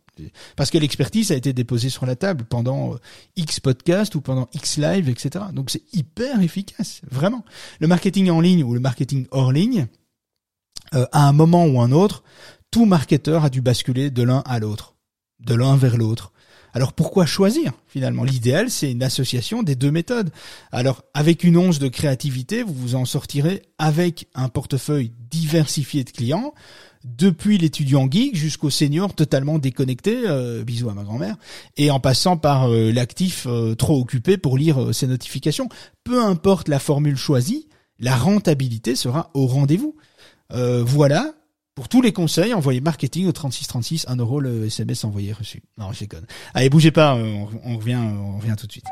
[0.56, 2.96] Parce que l'expertise a été déposée sur la table pendant
[3.36, 7.46] X podcast ou pendant X live etc donc c'est hyper efficace vraiment.
[7.80, 9.86] Le marketing en ligne ou le marketing hors ligne
[10.92, 12.24] à un moment ou un autre
[12.72, 14.96] tout marketeur a dû basculer de l'un à l'autre,
[15.40, 16.32] de l'un vers l'autre.
[16.74, 18.24] Alors pourquoi choisir finalement?
[18.24, 20.32] L'idéal, c'est une association des deux méthodes.
[20.72, 26.12] Alors avec une once de créativité, vous vous en sortirez avec un portefeuille diversifié de
[26.12, 26.54] clients,
[27.04, 31.36] depuis l'étudiant geek jusqu'au senior totalement déconnecté, euh, bisous à ma grand-mère,
[31.78, 35.68] et en passant par euh, l'actif euh, trop occupé pour lire ses notifications.
[36.04, 37.68] Peu importe la formule choisie,
[38.00, 39.96] la rentabilité sera au rendez-vous.
[40.50, 41.34] voilà,
[41.82, 45.64] pour tous les conseils, envoyez marketing au 3636, 1 euro le SMS envoyé reçu.
[45.80, 46.28] Non, je déconne.
[46.54, 48.86] Allez, bougez pas, on, revient, on revient tout de suite.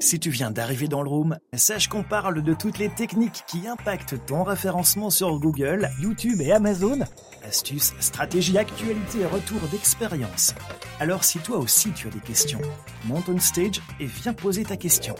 [0.00, 3.68] Si tu viens d'arriver dans le room, sache qu'on parle de toutes les techniques qui
[3.68, 7.00] impactent ton référencement sur Google, YouTube et Amazon.
[7.46, 10.54] Astuces, stratégies, actualités et retours d'expérience.
[10.98, 12.62] Alors si toi aussi tu as des questions,
[13.04, 15.14] monte on stage et viens poser ta question.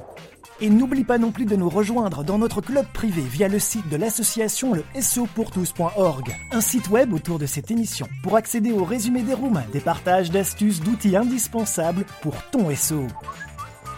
[0.60, 3.88] Et n'oublie pas non plus de nous rejoindre dans notre club privé via le site
[3.88, 9.22] de l'association le SOPourTous.org, un site web autour de cette émission pour accéder au résumé
[9.22, 13.06] des rooms, des partages d'astuces, d'outils indispensables pour ton SO.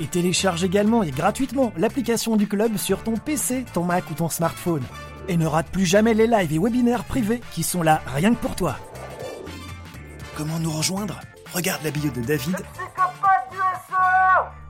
[0.01, 4.31] Et télécharge également et gratuitement l'application du club sur ton PC, ton Mac ou ton
[4.31, 4.83] smartphone.
[5.29, 8.41] Et ne rate plus jamais les lives et webinaires privés qui sont là rien que
[8.41, 8.77] pour toi.
[10.37, 11.21] Comment nous rejoindre?
[11.53, 12.57] Regarde la bio de David.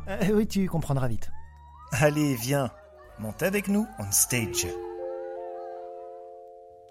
[0.09, 1.31] Euh, oui, tu comprendras vite.
[1.92, 2.70] Allez, viens,
[3.20, 4.66] monte avec nous on stage.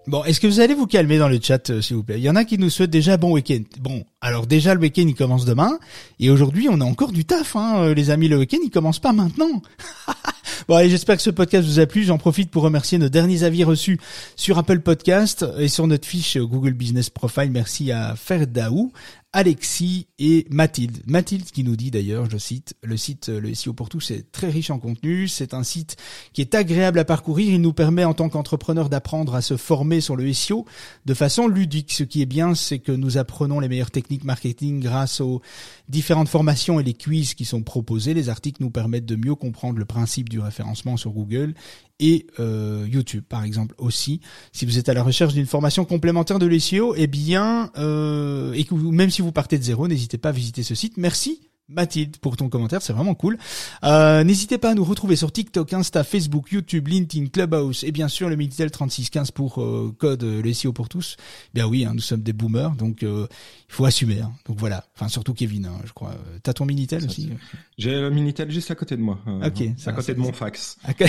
[0.08, 2.19] Bon, est-ce que vous allez vous calmer dans le chat, euh, s'il vous plaît?
[2.19, 3.63] Il y en a qui nous souhaitent déjà bon week-end.
[3.79, 5.79] Bon, alors déjà le week-end il commence demain,
[6.19, 8.27] et aujourd'hui on a encore du taf, hein, euh, les amis.
[8.27, 9.63] Le week-end il commence pas maintenant.
[10.67, 12.03] bon, allez, j'espère que ce podcast vous a plu.
[12.03, 13.99] J'en profite pour remercier nos derniers avis reçus
[14.36, 17.49] sur Apple Podcast et sur notre fiche Google Business Profile.
[17.51, 18.91] Merci à Ferdaou,
[19.36, 21.04] Alexis et Mathilde.
[21.08, 24.50] Mathilde qui nous dit d'ailleurs, je cite, le site Le SEO pour tous est très
[24.50, 25.98] riche en contenu, c'est un site
[26.32, 30.00] qui est agréable à parcourir, il nous permet en tant qu'entrepreneur d'apprendre à se former
[30.00, 30.65] sur le SEO
[31.06, 31.91] de façon ludique.
[31.91, 35.41] Ce qui est bien, c'est que nous apprenons les meilleures techniques marketing grâce aux
[35.89, 38.13] différentes formations et les quiz qui sont proposés.
[38.13, 41.56] Les articles nous permettent de mieux comprendre le principe du référencement sur Google
[41.99, 44.21] et euh, YouTube par exemple aussi.
[44.51, 48.63] Si vous êtes à la recherche d'une formation complémentaire de l'SEO, eh bien, euh, et
[48.63, 50.97] que même si vous partez de zéro, n'hésitez pas à visiter ce site.
[50.97, 53.39] Merci Mathilde pour ton commentaire, c'est vraiment cool.
[53.84, 58.08] Euh, N'hésitez pas à nous retrouver sur TikTok, Insta, Facebook, YouTube, LinkedIn, Clubhouse et bien
[58.08, 61.17] sûr le Minitel 3615 pour euh, code euh, le SEO pour tous.
[61.56, 63.25] Bien oui, hein, nous sommes des boomers, donc euh,
[63.67, 64.21] il faut assumer.
[64.21, 64.32] Hein.
[64.47, 66.13] Donc voilà, enfin surtout Kevin, hein, je crois.
[66.43, 67.32] T'as ton Minitel aussi
[67.80, 69.17] J'ai le Minitel juste à côté de moi.
[69.25, 70.78] ok, à côté de mon fax.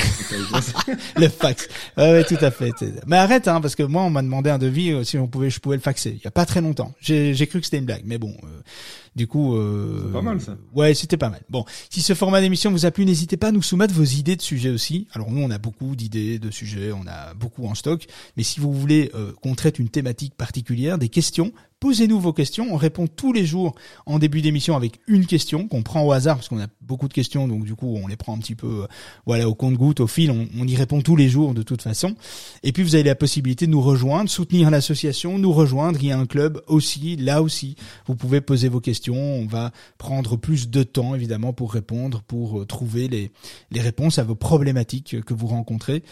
[1.16, 1.69] le fax.
[1.99, 2.73] Ouais, tout à fait.
[3.07, 5.61] Mais arrête, hein, parce que moi on m'a demandé un devis si on pouvait, je
[5.61, 6.14] pouvais le faxer.
[6.19, 6.95] Il y a pas très longtemps.
[7.01, 8.35] J'ai cru que c'était une blague, mais bon.
[9.17, 10.59] Du coup, euh, pas mal ça.
[10.75, 11.41] Ouais, c'était pas mal.
[11.49, 14.37] Bon, si ce format d'émission vous a plu, n'hésitez pas à nous soumettre vos idées
[14.37, 15.09] de sujets aussi.
[15.13, 18.07] Alors nous, on a beaucoup d'idées de sujets, on a beaucoup en stock.
[18.37, 22.69] Mais si vous voulez euh, qu'on traite une thématique particulière, des questions, posez-nous vos questions.
[22.73, 23.75] On répond tous les jours
[24.07, 27.12] en début d'émission avec une question qu'on prend au hasard parce qu'on a beaucoup de
[27.12, 28.87] questions, donc du coup on les prend un petit peu, euh,
[29.27, 30.31] voilà, au compte-goutte, au fil.
[30.31, 32.17] On, y répond tous les jours de toute façon.
[32.62, 35.99] Et puis vous avez la possibilité de nous rejoindre, soutenir l'association, nous rejoindre.
[36.01, 37.77] Il y a un club aussi, là aussi.
[38.07, 39.15] Vous pouvez poser vos questions.
[39.15, 43.31] On va prendre plus de temps évidemment pour répondre, pour euh, trouver les,
[43.71, 46.03] les réponses à vos problématiques que vous rencontrez,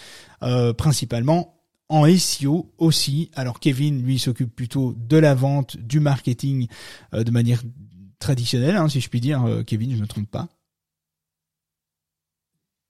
[0.42, 1.53] euh, principalement
[1.94, 3.30] en SEO aussi.
[3.34, 6.66] Alors Kevin, lui, s'occupe plutôt de la vente, du marketing
[7.14, 7.62] euh, de manière
[8.18, 9.44] traditionnelle, hein, si je puis dire.
[9.44, 10.48] Euh, Kevin, je me trompe pas.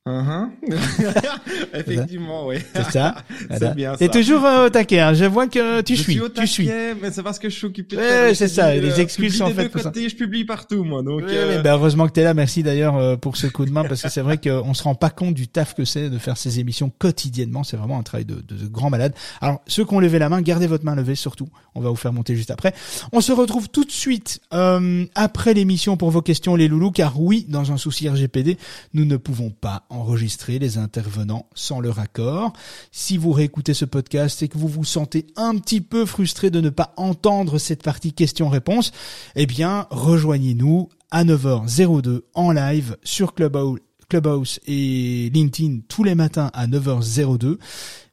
[0.07, 0.51] Uh-huh.
[1.73, 2.57] Effectivement, oui.
[2.75, 3.15] C'est ça.
[3.59, 5.01] C'est bien T'es toujours euh, au taquet.
[5.01, 5.15] hein.
[5.15, 6.13] Je vois que tu je suis.
[6.13, 6.67] suis au tu suis.
[6.67, 7.97] taquet, mais c'est parce que je suis occupé.
[7.97, 9.93] Ouais, c'est ça, publis, les euh, excuses sont faites deux pour ça.
[9.95, 11.03] Je publie partout, moi.
[11.03, 12.35] Donc, euh, oui, bah, heureusement que t'es là.
[12.35, 14.95] Merci d'ailleurs euh, pour ce coup de main parce que c'est vrai qu'on se rend
[14.95, 17.65] pas compte du taf que c'est de faire ces émissions quotidiennement.
[17.65, 19.15] C'est vraiment un travail de, de, de grand malade.
[19.41, 21.49] Alors ceux qui ont levé la main, gardez votre main levée surtout.
[21.75, 22.75] On va vous faire monter juste après.
[23.13, 27.19] On se retrouve tout de suite euh, après l'émission pour vos questions les loulous car
[27.19, 28.59] oui, dans un souci RGPD,
[28.93, 32.53] nous ne pouvons pas enregistrer les intervenants sans leur accord.
[32.93, 36.61] Si vous réécoutez ce podcast et que vous vous sentez un petit peu frustré de
[36.61, 38.93] ne pas entendre cette partie questions-réponses,
[39.37, 46.67] eh bien, rejoignez-nous à 9h02 en live sur Clubhouse, et LinkedIn tous les matins à
[46.67, 47.59] 9h02.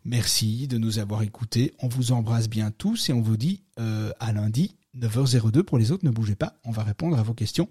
[0.06, 1.74] Merci de nous avoir écoutés.
[1.80, 5.92] On vous embrasse bien tous et on vous dit euh, à lundi 9h02 pour les
[5.92, 6.06] autres.
[6.06, 7.70] Ne bougez pas, on va répondre à vos questions.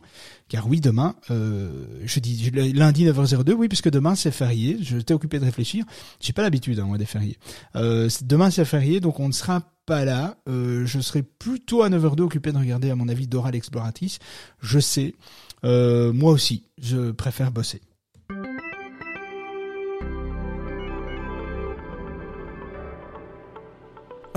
[0.49, 4.79] Car oui, demain, euh, je dis lundi 9h02, oui, puisque demain c'est férié.
[4.83, 5.85] Je t'ai occupé de réfléchir.
[6.21, 7.39] J'ai pas l'habitude, hein, moi, des fériés.
[7.77, 10.37] Euh, demain c'est férié, donc on ne sera pas là.
[10.49, 14.19] Euh, je serai plutôt à 9h02 occupé de regarder, à mon avis, Dora l'exploratrice.
[14.61, 15.15] Je sais.
[15.63, 17.83] Moi aussi, je préfère bosser.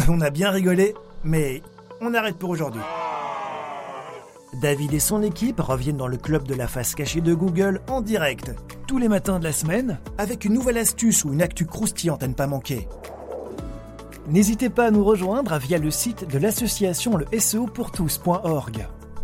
[0.09, 0.93] On a bien rigolé,
[1.23, 1.61] mais
[2.03, 2.81] on arrête pour aujourd'hui.
[4.61, 8.01] David et son équipe reviennent dans le club de la face cachée de Google en
[8.01, 8.51] direct,
[8.87, 12.27] tous les matins de la semaine, avec une nouvelle astuce ou une actu croustillante à
[12.27, 12.87] ne pas manquer.
[14.27, 17.91] N'hésitez pas à nous rejoindre via le site de l'association le SEO pour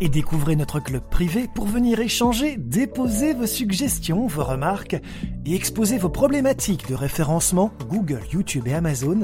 [0.01, 4.97] et découvrez notre club privé pour venir échanger, déposer vos suggestions, vos remarques
[5.45, 9.21] et exposer vos problématiques de référencement Google, YouTube et Amazon.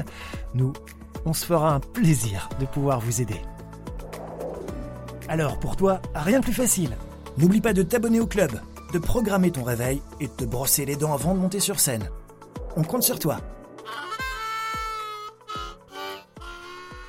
[0.54, 0.72] Nous,
[1.26, 3.40] on se fera un plaisir de pouvoir vous aider.
[5.28, 6.96] Alors pour toi, rien de plus facile.
[7.36, 8.52] N'oublie pas de t'abonner au club,
[8.94, 12.08] de programmer ton réveil et de te brosser les dents avant de monter sur scène.
[12.76, 13.38] On compte sur toi.